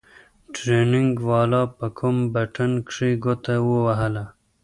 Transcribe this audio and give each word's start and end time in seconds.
ټرېننگ 0.55 1.11
والا 1.29 1.61
په 1.77 1.85
کوم 1.97 2.15
بټن 2.33 2.71
کښې 2.87 3.09
گوته 3.23 3.55
ووهله. 3.67 4.25